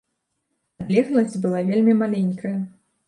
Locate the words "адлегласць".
0.83-1.37